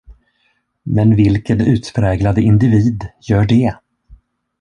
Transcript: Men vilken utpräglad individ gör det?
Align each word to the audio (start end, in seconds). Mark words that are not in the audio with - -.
Men 0.83 1.15
vilken 1.15 1.61
utpräglad 1.61 2.37
individ 2.39 3.07
gör 3.19 3.45
det? 3.45 3.75